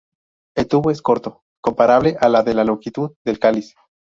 El 0.55 0.67
tubo 0.67 0.89
es 0.89 1.03
corto, 1.03 1.43
comparable 1.61 2.17
a 2.19 2.27
la 2.27 2.41
de 2.41 2.55
la 2.55 2.63
longitud 2.63 3.11
del 3.23 3.37
cáliz. 3.37 3.75